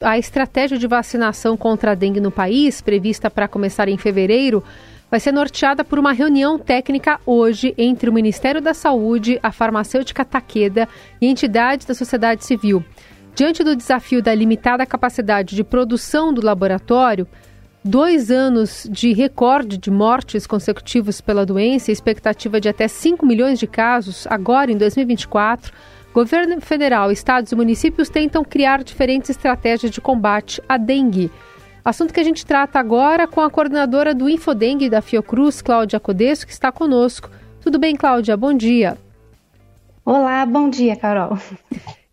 A 0.00 0.16
estratégia 0.16 0.78
de 0.78 0.86
vacinação 0.86 1.56
contra 1.56 1.90
a 1.90 1.94
dengue 1.96 2.20
no 2.20 2.30
país, 2.30 2.80
prevista 2.80 3.28
para 3.28 3.48
começar 3.48 3.88
em 3.88 3.98
fevereiro, 3.98 4.62
vai 5.10 5.18
ser 5.18 5.32
norteada 5.32 5.82
por 5.82 5.98
uma 5.98 6.12
reunião 6.12 6.56
técnica 6.56 7.18
hoje 7.26 7.74
entre 7.76 8.08
o 8.08 8.12
Ministério 8.12 8.60
da 8.60 8.72
Saúde, 8.72 9.40
a 9.42 9.50
farmacêutica 9.50 10.24
Takeda 10.24 10.88
e 11.20 11.26
entidades 11.26 11.84
da 11.84 11.94
sociedade 11.94 12.44
civil. 12.44 12.84
Diante 13.34 13.64
do 13.64 13.74
desafio 13.74 14.22
da 14.22 14.32
limitada 14.32 14.86
capacidade 14.86 15.56
de 15.56 15.64
produção 15.64 16.32
do 16.32 16.46
laboratório, 16.46 17.26
dois 17.84 18.30
anos 18.30 18.88
de 18.88 19.12
recorde 19.12 19.76
de 19.76 19.90
mortes 19.90 20.46
consecutivos 20.46 21.20
pela 21.20 21.44
doença 21.44 21.90
e 21.90 21.92
expectativa 21.92 22.60
de 22.60 22.68
até 22.68 22.86
5 22.86 23.26
milhões 23.26 23.58
de 23.58 23.66
casos 23.66 24.28
agora 24.28 24.70
em 24.70 24.76
2024 24.76 25.72
Governo 26.12 26.60
federal, 26.60 27.12
estados 27.12 27.52
e 27.52 27.56
municípios 27.56 28.08
tentam 28.08 28.42
criar 28.42 28.82
diferentes 28.82 29.30
estratégias 29.30 29.92
de 29.92 30.00
combate 30.00 30.60
à 30.68 30.76
dengue. 30.76 31.30
Assunto 31.84 32.12
que 32.12 32.20
a 32.20 32.24
gente 32.24 32.44
trata 32.44 32.78
agora 32.78 33.26
com 33.26 33.40
a 33.40 33.50
coordenadora 33.50 34.14
do 34.14 34.28
Infodengue 34.28 34.90
da 34.90 35.00
Fiocruz, 35.00 35.62
Cláudia 35.62 36.00
Codesso, 36.00 36.46
que 36.46 36.52
está 36.52 36.72
conosco. 36.72 37.30
Tudo 37.60 37.78
bem, 37.78 37.96
Cláudia? 37.96 38.36
Bom 38.36 38.52
dia. 38.52 38.98
Olá, 40.04 40.44
bom 40.44 40.70
dia, 40.70 40.96
Carol. 40.96 41.38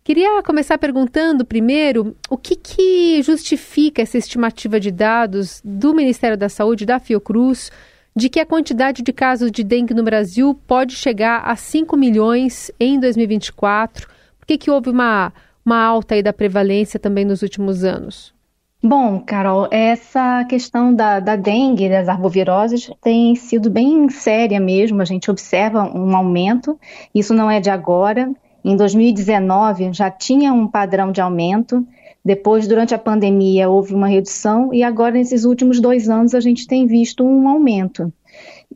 Queria 0.04 0.40
começar 0.42 0.78
perguntando 0.78 1.44
primeiro 1.44 2.14
o 2.30 2.36
que, 2.36 2.54
que 2.54 3.20
justifica 3.22 4.02
essa 4.02 4.16
estimativa 4.16 4.78
de 4.78 4.92
dados 4.92 5.60
do 5.64 5.92
Ministério 5.92 6.36
da 6.36 6.48
Saúde, 6.48 6.86
da 6.86 7.00
Fiocruz, 7.00 7.72
de 8.16 8.30
que 8.30 8.40
a 8.40 8.46
quantidade 8.46 9.02
de 9.02 9.12
casos 9.12 9.52
de 9.52 9.62
dengue 9.62 9.92
no 9.92 10.02
Brasil 10.02 10.58
pode 10.66 10.96
chegar 10.96 11.42
a 11.44 11.54
5 11.54 11.94
milhões 11.98 12.70
em 12.80 12.98
2024. 12.98 14.08
Por 14.38 14.46
que, 14.46 14.56
que 14.56 14.70
houve 14.70 14.88
uma, 14.88 15.30
uma 15.62 15.84
alta 15.84 16.14
aí 16.14 16.22
da 16.22 16.32
prevalência 16.32 16.98
também 16.98 17.26
nos 17.26 17.42
últimos 17.42 17.84
anos? 17.84 18.34
Bom, 18.82 19.20
Carol, 19.20 19.68
essa 19.70 20.44
questão 20.44 20.94
da, 20.94 21.20
da 21.20 21.36
dengue, 21.36 21.90
das 21.90 22.08
arboviroses, 22.08 22.90
tem 23.02 23.34
sido 23.34 23.68
bem 23.68 24.08
séria 24.08 24.60
mesmo. 24.60 25.02
A 25.02 25.04
gente 25.04 25.30
observa 25.30 25.82
um 25.82 26.16
aumento, 26.16 26.78
isso 27.14 27.34
não 27.34 27.50
é 27.50 27.60
de 27.60 27.68
agora. 27.68 28.32
Em 28.64 28.76
2019 28.76 29.92
já 29.92 30.10
tinha 30.10 30.52
um 30.54 30.66
padrão 30.66 31.12
de 31.12 31.20
aumento, 31.20 31.86
depois, 32.26 32.66
durante 32.66 32.92
a 32.92 32.98
pandemia, 32.98 33.70
houve 33.70 33.94
uma 33.94 34.08
redução 34.08 34.74
e 34.74 34.82
agora, 34.82 35.12
nesses 35.12 35.44
últimos 35.44 35.78
dois 35.78 36.08
anos, 36.08 36.34
a 36.34 36.40
gente 36.40 36.66
tem 36.66 36.84
visto 36.84 37.22
um 37.22 37.48
aumento. 37.48 38.12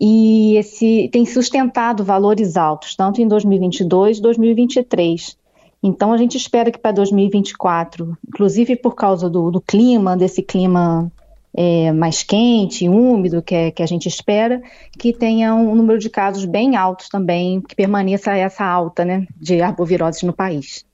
E 0.00 0.56
esse 0.56 1.10
tem 1.12 1.26
sustentado 1.26 2.04
valores 2.04 2.56
altos, 2.56 2.94
tanto 2.94 3.20
em 3.20 3.26
2022 3.26 4.18
e 4.18 4.22
2023. 4.22 5.36
Então, 5.82 6.12
a 6.12 6.16
gente 6.16 6.36
espera 6.36 6.70
que 6.70 6.78
para 6.78 6.92
2024, 6.92 8.16
inclusive 8.28 8.76
por 8.76 8.94
causa 8.94 9.28
do, 9.28 9.50
do 9.50 9.60
clima, 9.60 10.16
desse 10.16 10.42
clima 10.42 11.10
é, 11.52 11.90
mais 11.90 12.22
quente, 12.22 12.88
úmido 12.88 13.42
que, 13.42 13.56
é, 13.56 13.70
que 13.72 13.82
a 13.82 13.86
gente 13.86 14.06
espera, 14.06 14.62
que 14.96 15.12
tenha 15.12 15.56
um 15.56 15.74
número 15.74 15.98
de 15.98 16.08
casos 16.08 16.44
bem 16.44 16.76
altos 16.76 17.08
também, 17.08 17.60
que 17.60 17.74
permaneça 17.74 18.30
essa 18.36 18.64
alta 18.64 19.04
né, 19.04 19.26
de 19.36 19.60
arboviroses 19.60 20.22
no 20.22 20.32
país. 20.32 20.88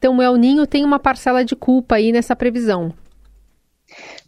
Então, 0.00 0.16
o 0.16 0.22
El 0.22 0.36
Ninho 0.36 0.66
tem 0.66 0.82
uma 0.82 0.98
parcela 0.98 1.44
de 1.44 1.54
culpa 1.54 1.96
aí 1.96 2.10
nessa 2.10 2.34
previsão. 2.34 2.90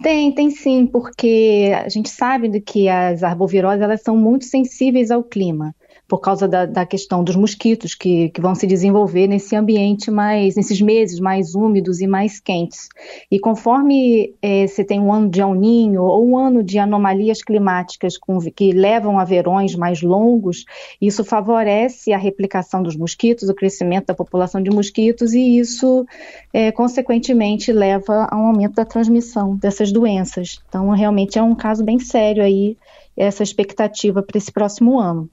Tem, 0.02 0.30
tem 0.30 0.50
sim, 0.50 0.86
porque 0.86 1.72
a 1.74 1.88
gente 1.88 2.10
sabe 2.10 2.60
que 2.60 2.90
as 2.90 3.22
arboviroses 3.22 3.80
elas 3.80 4.02
são 4.02 4.14
muito 4.14 4.44
sensíveis 4.44 5.10
ao 5.10 5.24
clima 5.24 5.74
por 6.12 6.20
causa 6.20 6.46
da, 6.46 6.66
da 6.66 6.84
questão 6.84 7.24
dos 7.24 7.34
mosquitos 7.36 7.94
que, 7.94 8.28
que 8.28 8.40
vão 8.42 8.54
se 8.54 8.66
desenvolver 8.66 9.26
nesse 9.26 9.56
ambiente 9.56 10.10
mais, 10.10 10.56
nesses 10.56 10.78
meses 10.78 11.18
mais 11.18 11.54
úmidos 11.54 12.02
e 12.02 12.06
mais 12.06 12.38
quentes. 12.38 12.90
E 13.30 13.40
conforme 13.40 14.34
é, 14.42 14.66
você 14.66 14.84
tem 14.84 15.00
um 15.00 15.10
ano 15.10 15.30
de 15.30 15.40
El 15.40 15.54
Ninho 15.54 16.02
ou 16.02 16.28
um 16.28 16.36
ano 16.36 16.62
de 16.62 16.78
anomalias 16.78 17.42
climáticas 17.42 18.18
com, 18.18 18.38
que 18.40 18.72
levam 18.72 19.18
a 19.18 19.24
verões 19.24 19.74
mais 19.74 20.02
longos, 20.02 20.66
isso 21.00 21.24
favorece 21.24 22.12
a 22.12 22.18
replicação 22.18 22.82
dos 22.82 22.94
mosquitos, 22.94 23.48
o 23.48 23.54
crescimento 23.54 24.08
da 24.08 24.14
população 24.14 24.62
de 24.62 24.70
mosquitos 24.70 25.32
e 25.32 25.58
isso, 25.58 26.04
é, 26.52 26.70
consequentemente, 26.70 27.72
leva 27.72 28.28
a 28.30 28.36
um 28.36 28.48
aumento 28.48 28.74
da 28.74 28.84
transmissão 28.84 29.56
dessas 29.56 29.90
doenças. 29.90 30.60
Então, 30.68 30.90
realmente 30.90 31.38
é 31.38 31.42
um 31.42 31.54
caso 31.54 31.82
bem 31.82 31.98
sério 31.98 32.42
aí 32.42 32.76
essa 33.16 33.42
expectativa 33.42 34.22
para 34.22 34.36
esse 34.36 34.52
próximo 34.52 34.98
ano. 34.98 35.28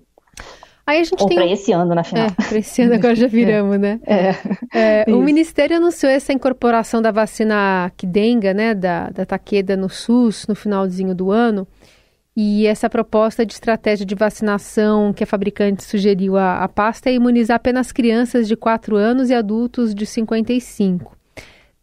Aí 0.90 1.02
a 1.02 1.04
gente 1.04 1.22
Ou 1.22 1.28
tem... 1.28 1.38
para 1.38 1.46
esse 1.46 1.72
ano, 1.72 1.94
na 1.94 2.04
final. 2.04 2.26
É, 2.26 2.32
para 2.32 2.58
esse 2.58 2.82
ano 2.82 2.96
agora 2.96 3.14
já 3.14 3.28
viramos, 3.30 3.78
né? 3.78 4.00
É. 4.08 4.34
é 4.74 5.06
o 5.14 5.22
Ministério 5.22 5.78
anunciou 5.78 6.12
essa 6.12 6.34
incorporação 6.34 7.00
da 7.00 7.12
vacina 7.12 7.92
Kidenga, 7.96 8.56
né, 8.56 8.74
da, 8.74 9.12
da 9.12 9.24
Takeda 9.24 9.78
no 9.78 9.88
SUS, 9.88 10.48
no 10.48 10.56
finalzinho 10.56 11.14
do 11.14 11.30
ano. 11.30 11.68
E 12.36 12.66
essa 12.66 12.90
proposta 12.90 13.46
de 13.46 13.54
estratégia 13.54 14.04
de 14.04 14.16
vacinação 14.16 15.14
que 15.14 15.24
a 15.24 15.28
fabricante 15.28 15.84
sugeriu 15.84 16.36
à, 16.38 16.64
à 16.64 16.68
pasta 16.68 17.08
é 17.08 17.14
imunizar 17.14 17.58
apenas 17.58 17.92
crianças 17.92 18.48
de 18.48 18.56
4 18.56 18.96
anos 18.96 19.30
e 19.30 19.36
adultos 19.36 19.94
de 19.94 20.08
55. 20.08 21.16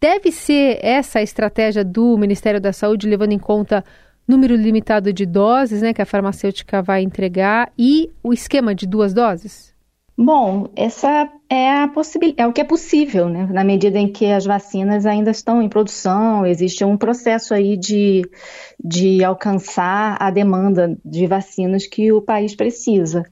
Deve 0.00 0.32
ser 0.32 0.80
essa 0.82 1.20
a 1.20 1.22
estratégia 1.22 1.84
do 1.84 2.18
Ministério 2.18 2.60
da 2.60 2.72
Saúde, 2.72 3.08
levando 3.08 3.30
em 3.30 3.38
conta 3.38 3.84
número 4.26 4.56
limitado 4.56 5.12
de 5.12 5.24
doses, 5.24 5.82
né, 5.82 5.92
que 5.92 6.02
a 6.02 6.06
farmacêutica 6.06 6.82
vai 6.82 7.02
entregar 7.02 7.72
e 7.78 8.10
o 8.22 8.32
esquema 8.32 8.74
de 8.74 8.86
duas 8.86 9.14
doses? 9.14 9.74
Bom, 10.18 10.70
essa 10.74 11.30
é 11.48 11.82
a 11.82 11.88
possibilidade, 11.88 12.40
é 12.42 12.46
o 12.46 12.52
que 12.52 12.62
é 12.62 12.64
possível, 12.64 13.28
né? 13.28 13.46
Na 13.52 13.62
medida 13.62 13.98
em 13.98 14.10
que 14.10 14.24
as 14.24 14.46
vacinas 14.46 15.04
ainda 15.04 15.30
estão 15.30 15.60
em 15.60 15.68
produção, 15.68 16.46
existe 16.46 16.82
um 16.82 16.96
processo 16.96 17.52
aí 17.52 17.76
de, 17.76 18.22
de 18.82 19.22
alcançar 19.22 20.16
a 20.18 20.30
demanda 20.30 20.96
de 21.04 21.26
vacinas 21.26 21.86
que 21.86 22.12
o 22.12 22.22
país 22.22 22.56
precisa. 22.56 23.24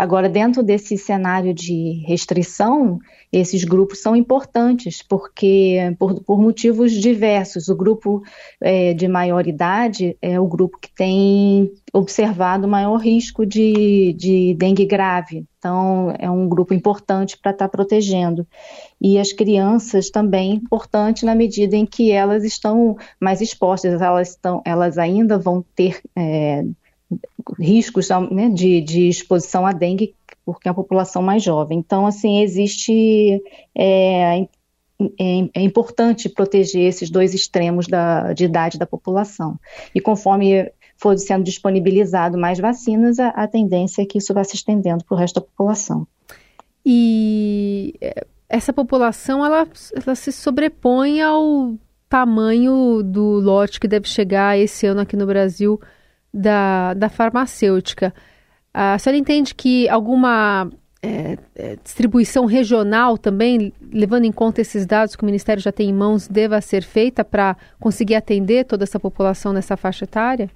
Agora, 0.00 0.30
dentro 0.30 0.62
desse 0.62 0.96
cenário 0.96 1.52
de 1.52 2.02
restrição, 2.06 2.98
esses 3.30 3.64
grupos 3.64 4.00
são 4.00 4.16
importantes, 4.16 5.02
porque 5.02 5.94
por, 5.98 6.24
por 6.24 6.40
motivos 6.40 6.92
diversos. 6.92 7.68
O 7.68 7.76
grupo 7.76 8.22
é, 8.62 8.94
de 8.94 9.06
maior 9.06 9.46
idade 9.46 10.16
é 10.22 10.40
o 10.40 10.46
grupo 10.46 10.78
que 10.80 10.90
tem 10.94 11.70
observado 11.92 12.66
maior 12.66 12.96
risco 12.96 13.44
de, 13.44 14.14
de 14.14 14.54
dengue 14.54 14.86
grave. 14.86 15.44
Então, 15.58 16.14
é 16.18 16.30
um 16.30 16.48
grupo 16.48 16.72
importante 16.72 17.36
para 17.36 17.52
estar 17.52 17.68
tá 17.68 17.70
protegendo. 17.70 18.46
E 18.98 19.18
as 19.18 19.34
crianças 19.34 20.08
também 20.08 20.54
importante 20.54 21.26
na 21.26 21.34
medida 21.34 21.76
em 21.76 21.84
que 21.84 22.10
elas 22.10 22.42
estão 22.42 22.96
mais 23.20 23.42
expostas, 23.42 24.00
elas, 24.00 24.30
estão, 24.30 24.62
elas 24.64 24.96
ainda 24.96 25.36
vão 25.36 25.62
ter 25.76 26.00
é, 26.16 26.64
riscos 27.58 28.08
né, 28.30 28.48
de, 28.48 28.80
de, 28.80 29.08
exposição 29.08 29.66
à 29.66 29.72
dengue, 29.72 30.14
porque 30.44 30.68
é 30.68 30.70
a 30.70 30.74
população 30.74 31.22
mais 31.22 31.42
jovem. 31.42 31.78
Então, 31.78 32.06
assim, 32.06 32.40
existe. 32.42 33.42
É, 33.76 34.46
é, 35.18 35.48
é, 35.54 35.62
importante 35.62 36.28
proteger 36.28 36.82
esses 36.82 37.08
dois 37.08 37.32
extremos 37.32 37.86
da, 37.86 38.34
de 38.34 38.44
idade 38.44 38.78
da 38.78 38.84
população. 38.86 39.58
E 39.94 40.00
conforme 40.00 40.70
for 40.96 41.16
sendo 41.18 41.42
disponibilizado 41.42 42.36
mais 42.36 42.58
vacinas, 42.58 43.18
a, 43.18 43.28
a 43.28 43.48
tendência 43.48 44.02
é 44.02 44.04
que 44.04 44.18
isso 44.18 44.34
vá 44.34 44.44
se 44.44 44.56
estendendo 44.56 45.02
para 45.02 45.14
o 45.14 45.18
resto 45.18 45.36
da 45.36 45.46
população. 45.46 46.06
E 46.84 47.94
é, 48.00 48.26
essa 48.48 48.72
população, 48.72 49.44
ela, 49.44 49.66
ela 49.94 50.14
se 50.14 50.32
sobrepõe 50.32 51.22
ao 51.22 51.74
tamanho 52.08 53.02
do 53.02 53.38
lote 53.38 53.78
que 53.78 53.86
deve 53.86 54.08
chegar 54.08 54.58
esse 54.58 54.86
ano 54.86 55.00
aqui 55.00 55.16
no 55.16 55.26
Brasil 55.26 55.80
da, 56.32 56.94
da 56.94 57.08
farmacêutica. 57.08 58.14
A 58.72 58.98
senhora 58.98 59.18
entende 59.18 59.54
que 59.54 59.88
alguma 59.88 60.70
é, 61.02 61.38
é, 61.56 61.76
distribuição 61.82 62.44
regional 62.44 63.16
também, 63.16 63.72
levando 63.92 64.24
em 64.24 64.32
conta 64.32 64.60
esses 64.60 64.84
dados 64.86 65.16
que 65.16 65.22
o 65.22 65.26
Ministério 65.26 65.62
já 65.62 65.72
tem 65.72 65.88
em 65.88 65.94
mãos, 65.94 66.28
deva 66.28 66.60
ser 66.60 66.82
feita 66.82 67.24
para 67.24 67.56
conseguir 67.80 68.14
atender 68.14 68.64
toda 68.64 68.84
essa 68.84 69.00
população 69.00 69.52
nessa 69.52 69.76
faixa 69.76 70.04
etária? 70.04 70.50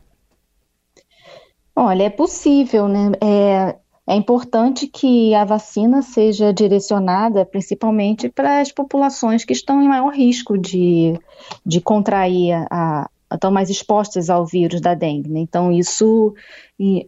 Olha, 1.74 2.04
é 2.04 2.10
possível, 2.10 2.86
né? 2.86 3.12
É, 3.20 3.76
é 4.06 4.14
importante 4.14 4.86
que 4.86 5.34
a 5.34 5.44
vacina 5.44 6.02
seja 6.02 6.52
direcionada 6.52 7.44
principalmente 7.46 8.28
para 8.28 8.60
as 8.60 8.70
populações 8.70 9.44
que 9.44 9.54
estão 9.54 9.82
em 9.82 9.88
maior 9.88 10.12
risco 10.12 10.58
de, 10.58 11.18
de 11.64 11.80
contrair 11.80 12.66
a, 12.70 13.08
estão 13.34 13.50
mais 13.50 13.70
expostas 13.70 14.30
ao 14.30 14.46
vírus 14.46 14.80
da 14.80 14.94
dengue. 14.94 15.30
Né? 15.30 15.40
Então, 15.40 15.70
isso 15.72 16.34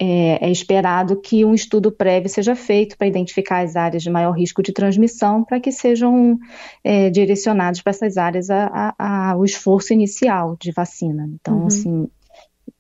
é, 0.01 0.47
é, 0.47 0.51
esperado 0.51 1.21
que 1.21 1.45
um 1.45 1.55
estudo 1.55 1.91
prévio 1.91 2.29
seja 2.29 2.55
feito 2.55 2.97
para 2.97 3.07
identificar 3.07 3.65
as 3.65 3.77
áreas 3.77 4.03
de 4.03 4.11
maior 4.11 4.33
risco 4.33 4.63
de 4.63 4.73
transmissão, 4.73 5.45
para 5.45 5.61
que 5.61 5.73
sejam 5.73 6.39
é, 6.85 7.11
direcionados 7.11 7.83
para 7.83 7.91
essas 7.91 8.17
áreas 8.17 8.51
a, 8.51 8.95
a, 8.99 9.31
a, 9.31 9.37
o 9.37 9.45
esforço 9.45 9.93
inicial 9.93 10.57
de 10.61 10.73
vacina. 10.73 11.29
Então, 11.35 11.61
uhum. 11.61 11.67
assim, 11.67 12.09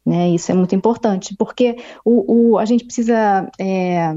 né, 0.04 0.31
isso 0.31 0.52
é 0.52 0.54
muito 0.54 0.75
importante, 0.75 1.34
porque 1.37 1.76
o, 2.04 2.52
o 2.52 2.58
a 2.58 2.64
gente 2.64 2.84
precisa 2.84 3.50
é, 3.58 4.14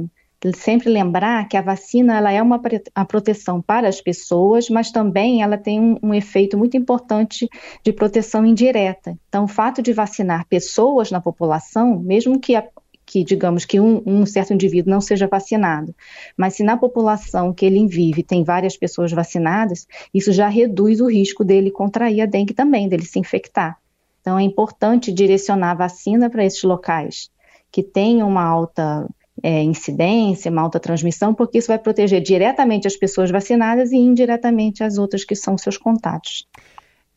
sempre 0.56 0.90
lembrar 0.90 1.48
que 1.48 1.58
a 1.58 1.62
vacina 1.62 2.18
ela 2.18 2.32
é 2.32 2.42
uma 2.42 2.62
a 2.96 3.06
proteção 3.06 3.62
para 3.62 3.90
as 3.90 4.00
pessoas, 4.00 4.70
mas 4.70 4.92
também 4.92 5.44
ela 5.44 5.58
tem 5.58 5.80
um, 5.80 6.00
um, 6.02 6.14
efeito 6.14 6.58
muito 6.58 6.78
importante 6.78 7.48
de 7.84 7.92
proteção 7.92 8.46
indireta. 8.46 9.18
Então, 9.28 9.44
o 9.44 9.48
fato 9.48 9.82
de 9.82 9.92
vacinar 9.92 10.48
pessoas 10.48 11.12
na 11.12 11.20
população, 11.20 12.00
mesmo 12.00 12.40
que 12.40 12.56
a, 12.56 12.66
que 13.06 13.24
digamos 13.24 13.66
que 13.66 13.80
um, 13.80 14.02
um, 14.06 14.26
certo 14.26 14.54
indivíduo 14.54 14.92
não 14.92 15.02
seja 15.02 15.28
vacinado, 15.28 15.94
mas 16.38 16.54
se 16.54 16.64
na 16.64 16.78
população 16.78 17.54
que 17.54 17.66
ele 17.66 17.86
vive 17.86 18.24
tem 18.24 18.44
várias 18.44 18.78
pessoas 18.78 19.12
vacinadas, 19.12 19.88
isso 20.14 20.32
já 20.32 20.48
reduz 20.48 21.02
o 21.02 21.10
risco 21.10 21.44
dele 21.44 21.72
contrair 21.72 22.22
a 22.22 22.26
dengue 22.26 22.54
também, 22.54 22.88
dele 22.88 23.06
se 23.06 23.20
infectar. 23.20 23.78
Então 24.22 24.38
é 24.38 24.44
importante 24.44 25.12
direcionar 25.12 25.72
a 25.72 25.76
vacina 25.76 26.30
para 26.30 26.46
esses 26.46 26.64
locais 26.64 27.30
que 27.72 27.84
tenham 27.84 28.28
uma 28.28 28.44
alta 28.44 29.08
é, 29.44 29.62
incidência, 29.64 30.52
uma 30.52 30.62
alta 30.62 30.80
transmissão, 30.80 31.34
porque 31.34 31.58
isso 31.58 31.68
vai 31.68 31.80
proteger 31.80 32.22
diretamente 32.22 32.88
as 32.88 32.96
pessoas 32.96 33.32
vacinadas 33.32 33.92
e 33.92 33.98
indiretamente 33.98 34.84
as 34.84 34.98
outras 34.98 35.24
que 35.24 35.36
são 35.36 35.58
seus 35.58 35.78
contatos. 35.78 36.48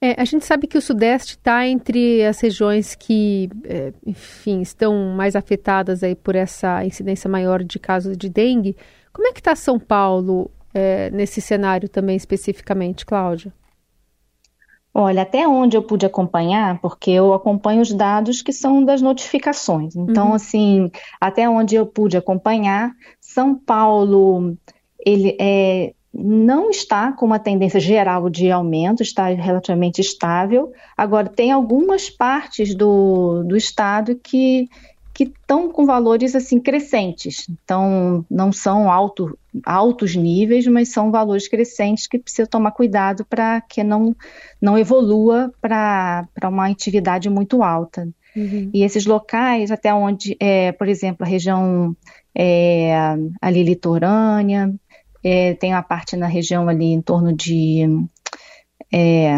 É, 0.00 0.20
a 0.20 0.24
gente 0.24 0.44
sabe 0.44 0.66
que 0.66 0.76
o 0.76 0.82
Sudeste 0.82 1.34
está 1.34 1.64
entre 1.64 2.24
as 2.24 2.40
regiões 2.40 2.96
que, 2.96 3.48
é, 3.64 3.92
enfim, 4.04 4.60
estão 4.60 5.14
mais 5.14 5.36
afetadas 5.36 6.02
aí 6.02 6.16
por 6.16 6.34
essa 6.34 6.84
incidência 6.84 7.30
maior 7.30 7.62
de 7.62 7.78
casos 7.78 8.16
de 8.16 8.28
dengue. 8.28 8.76
Como 9.12 9.28
é 9.28 9.32
que 9.32 9.38
está 9.38 9.54
São 9.54 9.78
Paulo 9.78 10.50
é, 10.74 11.08
nesse 11.10 11.40
cenário 11.40 11.88
também 11.88 12.16
especificamente, 12.16 13.06
Cláudia? 13.06 13.52
Olha, 14.94 15.22
até 15.22 15.48
onde 15.48 15.76
eu 15.76 15.82
pude 15.82 16.04
acompanhar, 16.04 16.78
porque 16.80 17.10
eu 17.10 17.32
acompanho 17.32 17.80
os 17.80 17.92
dados 17.92 18.42
que 18.42 18.52
são 18.52 18.84
das 18.84 19.00
notificações. 19.00 19.96
Então, 19.96 20.28
uhum. 20.28 20.34
assim, 20.34 20.90
até 21.18 21.48
onde 21.48 21.76
eu 21.76 21.86
pude 21.86 22.16
acompanhar, 22.16 22.92
São 23.18 23.54
Paulo 23.54 24.54
ele 25.04 25.36
é, 25.40 25.94
não 26.12 26.70
está 26.70 27.12
com 27.12 27.24
uma 27.24 27.38
tendência 27.38 27.80
geral 27.80 28.28
de 28.28 28.50
aumento, 28.50 29.02
está 29.02 29.28
relativamente 29.28 30.00
estável. 30.00 30.72
Agora, 30.96 31.28
tem 31.28 31.50
algumas 31.50 32.10
partes 32.10 32.74
do, 32.74 33.42
do 33.44 33.56
estado 33.56 34.14
que 34.22 34.68
que 35.14 35.24
estão 35.24 35.70
com 35.70 35.84
valores 35.84 36.34
assim 36.34 36.58
crescentes. 36.58 37.46
Então, 37.48 38.24
não 38.30 38.52
são 38.52 38.90
alto, 38.90 39.38
altos 39.64 40.16
níveis, 40.16 40.66
mas 40.66 40.90
são 40.90 41.10
valores 41.10 41.48
crescentes 41.48 42.06
que 42.06 42.18
precisa 42.18 42.46
tomar 42.46 42.72
cuidado 42.72 43.24
para 43.24 43.60
que 43.60 43.84
não, 43.84 44.16
não 44.60 44.78
evolua 44.78 45.52
para 45.60 46.26
uma 46.44 46.68
atividade 46.68 47.28
muito 47.28 47.62
alta. 47.62 48.08
Uhum. 48.34 48.70
E 48.72 48.82
esses 48.82 49.04
locais, 49.04 49.70
até 49.70 49.92
onde, 49.92 50.36
é, 50.40 50.72
por 50.72 50.88
exemplo, 50.88 51.24
a 51.24 51.28
região 51.28 51.94
é, 52.34 52.94
ali 53.40 53.62
litorânea, 53.62 54.72
é, 55.22 55.54
tem 55.54 55.74
a 55.74 55.82
parte 55.82 56.16
na 56.16 56.26
região 56.26 56.68
ali 56.68 56.86
em 56.86 57.02
torno 57.02 57.32
de 57.32 57.86
é, 58.92 59.32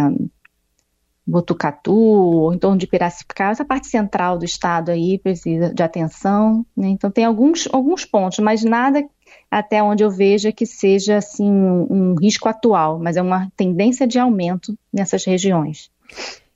Botucatu, 1.27 1.95
ou 1.95 2.53
em 2.53 2.59
torno 2.59 2.77
de 2.77 2.87
Piracicaba, 2.87 3.53
essa 3.53 3.65
parte 3.65 3.87
central 3.87 4.39
do 4.39 4.45
estado 4.45 4.91
aí 4.91 5.19
precisa 5.19 5.73
de 5.73 5.83
atenção, 5.83 6.67
né? 6.77 6.89
Então 6.89 7.11
tem 7.11 7.25
alguns, 7.25 7.67
alguns 7.73 8.05
pontos, 8.05 8.41
mas 8.41 8.63
nada 8.63 9.03
até 9.51 9.83
onde 9.83 10.05
eu 10.05 10.11
veja 10.11 10.53
que 10.53 10.67
seja 10.67 11.17
assim 11.17 11.51
um, 11.51 12.15
risco 12.21 12.49
atual, 12.49 12.99
mas 12.99 13.17
é 13.17 13.23
uma 13.23 13.51
tendência 13.57 14.07
de 14.07 14.19
aumento 14.19 14.77
nessas 14.93 15.25
regiões. 15.25 15.91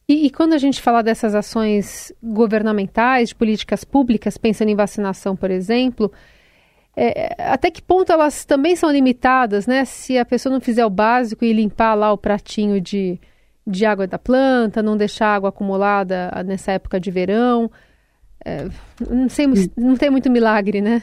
E, 0.07 0.27
e, 0.27 0.31
quando 0.31 0.55
a 0.55 0.59
gente 0.59 0.81
fala 0.81 1.03
dessas 1.03 1.35
ações 1.35 2.13
governamentais, 2.23 3.31
de 3.31 3.35
políticas 3.35 3.85
públicas, 3.85 4.39
pensando 4.39 4.71
em 4.71 4.77
vacinação, 4.77 5.37
por 5.37 5.51
exemplo, 5.51 6.11
é, 6.97 7.35
até 7.39 7.71
que 7.71 7.81
ponto 7.81 8.11
elas 8.11 8.45
também 8.45 8.75
são 8.75 8.91
limitadas, 8.91 9.67
né? 9.67 9.85
Se 9.85 10.19
a 10.19 10.25
pessoa 10.25 10.53
não 10.53 10.61
fizer 10.61 10.85
o 10.85 10.91
básico 10.91 11.45
e 11.45 11.53
limpar 11.53 11.95
lá 11.95 12.13
o 12.13 12.19
pratinho 12.19 12.81
de, 12.81 13.21
de 13.69 13.85
água 13.85 14.07
da 14.07 14.19
planta, 14.19 14.83
não 14.83 14.97
deixar 14.97 15.35
água 15.35 15.51
acumulada 15.51 16.31
nessa 16.45 16.73
época 16.73 16.99
de 16.99 17.11
verão. 17.11 17.71
É, 18.45 18.69
não, 19.09 19.29
sei, 19.29 19.47
não 19.77 19.97
tem 19.97 20.11
muito 20.11 20.31
milagre, 20.31 20.81
né? 20.81 21.03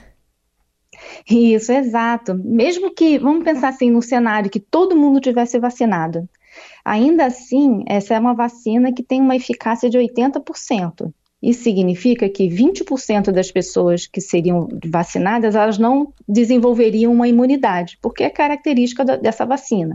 Isso, 1.29 1.71
exato. 1.71 2.33
Mesmo 2.33 2.94
que, 2.94 3.19
vamos 3.19 3.44
pensar 3.44 3.69
assim, 3.69 3.91
no 3.91 4.01
cenário 4.01 4.50
que 4.50 4.59
todo 4.59 4.95
mundo 4.95 5.19
tivesse 5.19 5.59
vacinado. 5.59 6.27
Ainda 6.83 7.25
assim, 7.25 7.83
essa 7.85 8.15
é 8.15 8.19
uma 8.19 8.33
vacina 8.33 8.94
que 8.94 9.03
tem 9.03 9.21
uma 9.21 9.35
eficácia 9.35 9.89
de 9.89 9.97
80%. 9.97 11.12
Isso 11.44 11.63
significa 11.63 12.27
que 12.29 12.47
20% 12.47 13.31
das 13.31 13.51
pessoas 13.51 14.07
que 14.07 14.21
seriam 14.21 14.67
vacinadas, 14.85 15.53
elas 15.53 15.77
não 15.77 16.12
desenvolveriam 16.27 17.12
uma 17.12 17.27
imunidade, 17.27 18.00
porque 18.01 18.23
é 18.23 18.29
característica 18.29 19.03
dessa 19.03 19.45
vacina. 19.45 19.94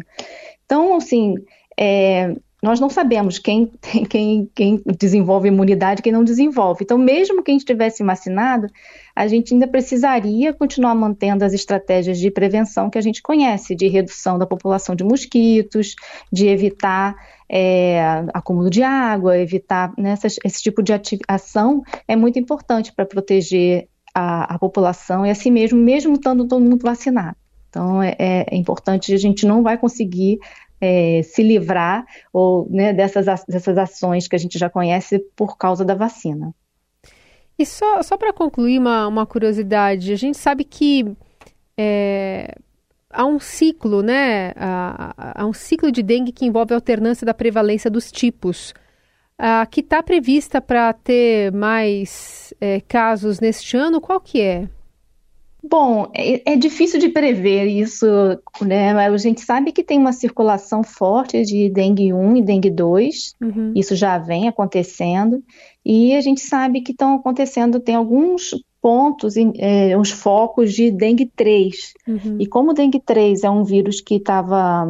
Então, 0.64 0.96
assim, 0.96 1.34
é, 1.78 2.36
nós 2.62 2.78
não 2.78 2.90
sabemos 2.90 3.38
quem, 3.38 3.72
quem, 4.08 4.50
quem 4.54 4.82
desenvolve 4.98 5.48
imunidade 5.48 6.00
e 6.00 6.02
quem 6.02 6.12
não 6.12 6.24
desenvolve. 6.24 6.84
Então, 6.84 6.98
mesmo 6.98 7.42
que 7.42 7.50
a 7.50 7.54
gente 7.54 7.64
tivesse 7.64 8.02
vacinado, 8.04 8.66
a 9.14 9.26
gente 9.26 9.52
ainda 9.52 9.66
precisaria 9.66 10.52
continuar 10.52 10.94
mantendo 10.94 11.44
as 11.44 11.52
estratégias 11.52 12.18
de 12.18 12.30
prevenção 12.30 12.90
que 12.90 12.98
a 12.98 13.02
gente 13.02 13.22
conhece, 13.22 13.74
de 13.74 13.88
redução 13.88 14.38
da 14.38 14.46
população 14.46 14.94
de 14.94 15.04
mosquitos, 15.04 15.94
de 16.32 16.46
evitar 16.46 17.14
é, 17.48 18.00
acúmulo 18.32 18.70
de 18.70 18.82
água, 18.82 19.36
evitar 19.36 19.92
né, 19.98 20.14
esse 20.44 20.62
tipo 20.62 20.82
de 20.82 20.92
ação 21.26 21.82
é 22.06 22.14
muito 22.14 22.38
importante 22.38 22.92
para 22.92 23.04
proteger 23.04 23.88
a, 24.14 24.54
a, 24.54 24.58
população 24.58 25.26
e 25.26 25.30
assim 25.30 25.50
mesmo, 25.50 25.78
mesmo 25.78 26.14
estando 26.14 26.46
todo 26.46 26.64
mundo 26.64 26.82
vacinado. 26.82 27.36
Então, 27.68 28.02
é, 28.02 28.14
é 28.18 28.56
importante, 28.56 29.14
a 29.14 29.18
gente 29.18 29.46
não 29.46 29.62
vai 29.62 29.78
conseguir 29.78 30.38
é, 30.80 31.22
se 31.22 31.42
livrar 31.42 32.06
ou 32.32 32.68
né, 32.70 32.92
dessas, 32.92 33.26
dessas 33.46 33.76
ações 33.76 34.26
que 34.26 34.36
a 34.36 34.38
gente 34.38 34.58
já 34.58 34.70
conhece 34.70 35.18
por 35.36 35.58
causa 35.58 35.84
da 35.84 35.94
vacina. 35.94 36.54
E 37.58 37.66
só, 37.66 38.02
só 38.02 38.16
para 38.16 38.32
concluir 38.32 38.78
uma, 38.78 39.06
uma 39.06 39.26
curiosidade, 39.26 40.12
a 40.12 40.16
gente 40.16 40.38
sabe 40.38 40.64
que 40.64 41.14
é, 41.76 42.54
há 43.10 43.26
um 43.26 43.38
ciclo, 43.38 44.02
né? 44.02 44.52
Há, 44.56 45.42
há, 45.42 45.46
um 45.46 45.52
ciclo 45.52 45.92
de 45.92 46.02
dengue 46.02 46.32
que 46.32 46.46
envolve 46.46 46.72
a 46.72 46.76
alternância 46.76 47.26
da 47.26 47.34
prevalência 47.34 47.90
dos 47.90 48.10
tipos. 48.10 48.72
A 49.36 49.66
que 49.66 49.80
está 49.80 50.02
prevista 50.02 50.60
para 50.60 50.92
ter 50.92 51.52
mais 51.52 52.54
é, 52.60 52.80
casos 52.80 53.40
neste 53.40 53.76
ano, 53.76 54.00
qual 54.00 54.20
que 54.20 54.40
é? 54.40 54.68
Bom, 55.62 56.10
é, 56.14 56.52
é, 56.52 56.56
difícil 56.56 56.98
de 56.98 57.08
prever 57.08 57.66
isso, 57.66 58.06
né? 58.62 58.92
A 58.92 59.16
gente 59.16 59.42
sabe 59.42 59.72
que 59.72 59.84
tem 59.84 59.98
uma 59.98 60.12
circulação 60.12 60.82
forte 60.82 61.42
de 61.42 61.68
dengue 61.68 62.12
1 62.12 62.36
e 62.36 62.42
dengue 62.42 62.70
2, 62.70 63.36
uhum. 63.40 63.72
isso 63.74 63.94
já 63.94 64.18
vem 64.18 64.48
acontecendo, 64.48 65.42
e 65.84 66.14
a 66.14 66.20
gente 66.20 66.40
sabe 66.40 66.80
que 66.80 66.92
estão 66.92 67.14
acontecendo, 67.14 67.80
tem 67.80 67.94
alguns 67.94 68.54
pontos, 68.80 69.34
é, 69.58 69.96
uns 69.96 70.10
focos 70.10 70.72
de 70.72 70.90
dengue 70.90 71.30
3. 71.36 71.94
Uhum. 72.08 72.36
E 72.40 72.46
como 72.46 72.70
o 72.70 72.74
dengue 72.74 73.00
3 73.00 73.44
é 73.44 73.50
um 73.50 73.62
vírus 73.62 74.00
que 74.00 74.14
estava 74.14 74.86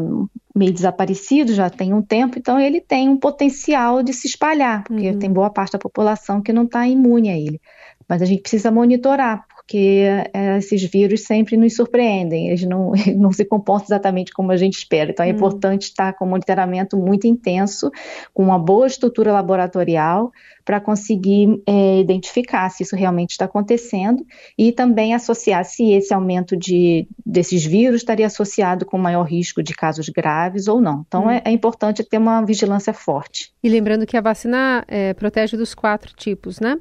meio 0.55 0.73
desaparecido 0.73 1.55
já 1.55 1.71
tem 1.71 1.95
um 1.95 2.03
tempo, 2.03 2.39
então 2.39 2.59
ele 2.61 2.81
tem 2.81 3.09
um 3.09 3.17
potencial 3.17 4.03
de 4.03 4.13
se 4.13 4.27
espalhar, 4.27 4.85
porque 4.85 5.11
uhum. 5.11 5.19
tem 5.19 5.33
boa 5.33 5.51
parte 5.51 5.73
da 5.73 5.79
população 5.79 6.43
que 6.43 6.53
não 6.53 6.65
está 6.65 6.87
imune 6.87 7.31
a 7.31 7.37
ele. 7.37 7.61
Mas 8.09 8.23
a 8.23 8.25
gente 8.25 8.43
precisa 8.43 8.71
monitorar, 8.71 9.45
porque 9.71 10.05
é, 10.35 10.59
esses 10.59 10.83
vírus 10.83 11.23
sempre 11.23 11.57
nos 11.57 11.77
surpreendem, 11.77 12.49
eles 12.49 12.65
não, 12.65 12.91
não 13.17 13.31
se 13.31 13.45
comportam 13.45 13.87
exatamente 13.87 14.33
como 14.33 14.51
a 14.51 14.57
gente 14.57 14.79
espera. 14.79 15.13
Então 15.13 15.25
é 15.25 15.29
hum. 15.29 15.37
importante 15.37 15.83
estar 15.83 16.13
com 16.15 16.25
um 16.25 16.31
monitoramento 16.31 16.97
muito 16.97 17.29
intenso, 17.29 17.89
com 18.35 18.43
uma 18.43 18.59
boa 18.59 18.89
estrutura 18.89 19.31
laboratorial, 19.33 20.33
para 20.65 20.81
conseguir 20.81 21.63
é, 21.65 22.01
identificar 22.01 22.69
se 22.69 22.83
isso 22.83 22.97
realmente 22.97 23.31
está 23.31 23.45
acontecendo 23.45 24.27
e 24.59 24.73
também 24.73 25.15
associar 25.15 25.65
se 25.65 25.93
esse 25.93 26.13
aumento 26.13 26.57
de, 26.57 27.07
desses 27.25 27.65
vírus 27.65 28.01
estaria 28.01 28.27
associado 28.27 28.85
com 28.85 28.99
maior 28.99 29.23
risco 29.23 29.63
de 29.63 29.73
casos 29.73 30.09
graves 30.09 30.67
ou 30.67 30.81
não. 30.81 31.05
Então 31.07 31.27
hum. 31.27 31.31
é, 31.31 31.43
é, 31.45 31.53
importante 31.53 32.03
ter 32.03 32.19
uma 32.19 32.45
vigilância 32.45 32.93
forte. 32.93 33.53
E 33.63 33.69
lembrando 33.69 34.05
que 34.05 34.17
a 34.17 34.21
vacina 34.21 34.85
é, 34.89 35.15
protege 35.15 35.57
dos 35.57 35.77
quatro 35.77 36.13
tipos, 36.17 36.59
né? 36.59 36.77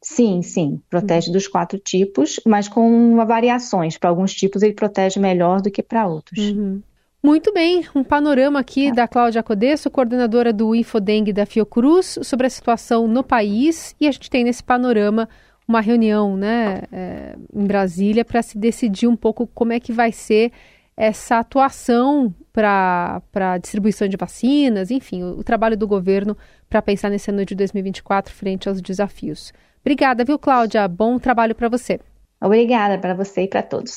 Sim, 0.00 0.42
sim, 0.42 0.80
protege 0.88 1.32
dos 1.32 1.48
quatro 1.48 1.78
tipos, 1.78 2.38
mas 2.46 2.68
com 2.68 3.16
variações. 3.26 3.98
Para 3.98 4.10
alguns 4.10 4.32
tipos 4.32 4.62
ele 4.62 4.74
protege 4.74 5.18
melhor 5.18 5.60
do 5.60 5.70
que 5.70 5.82
para 5.82 6.06
outros. 6.06 6.50
Uhum. 6.50 6.80
Muito 7.20 7.52
bem, 7.52 7.84
um 7.96 8.04
panorama 8.04 8.60
aqui 8.60 8.88
tá. 8.88 8.94
da 8.94 9.08
Cláudia 9.08 9.42
Codesso, 9.42 9.90
coordenadora 9.90 10.52
do 10.52 10.72
Infodengue 10.72 11.32
da 11.32 11.44
Fiocruz, 11.44 12.16
sobre 12.22 12.46
a 12.46 12.50
situação 12.50 13.08
no 13.08 13.24
país. 13.24 13.94
E 14.00 14.06
a 14.06 14.12
gente 14.12 14.30
tem 14.30 14.44
nesse 14.44 14.62
panorama 14.62 15.28
uma 15.66 15.80
reunião 15.80 16.36
né, 16.36 16.82
é, 16.92 17.36
em 17.52 17.66
Brasília 17.66 18.24
para 18.24 18.40
se 18.40 18.56
decidir 18.56 19.08
um 19.08 19.16
pouco 19.16 19.48
como 19.48 19.72
é 19.72 19.80
que 19.80 19.92
vai 19.92 20.12
ser 20.12 20.52
essa 20.96 21.38
atuação 21.38 22.32
para 22.52 23.20
a 23.34 23.58
distribuição 23.58 24.08
de 24.08 24.16
vacinas, 24.16 24.90
enfim, 24.90 25.22
o, 25.22 25.40
o 25.40 25.44
trabalho 25.44 25.76
do 25.76 25.86
governo 25.86 26.36
para 26.70 26.80
pensar 26.80 27.10
nesse 27.10 27.30
ano 27.30 27.44
de 27.44 27.54
2024 27.54 28.32
frente 28.32 28.68
aos 28.68 28.80
desafios. 28.80 29.52
Obrigada, 29.88 30.22
viu, 30.22 30.38
Cláudia? 30.38 30.86
Bom 30.86 31.18
trabalho 31.18 31.54
para 31.54 31.66
você. 31.66 31.98
Obrigada 32.38 32.98
para 32.98 33.14
você 33.14 33.44
e 33.44 33.48
para 33.48 33.62
todos. 33.62 33.96